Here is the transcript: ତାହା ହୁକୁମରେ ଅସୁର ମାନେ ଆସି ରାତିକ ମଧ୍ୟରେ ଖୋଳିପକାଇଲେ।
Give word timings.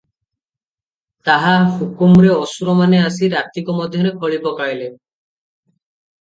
ତାହା 1.27 1.51
ହୁକୁମରେ 1.73 2.31
ଅସୁର 2.37 2.75
ମାନେ 2.79 3.03
ଆସି 3.11 3.29
ରାତିକ 3.35 3.77
ମଧ୍ୟରେ 3.81 4.15
ଖୋଳିପକାଇଲେ। 4.25 4.91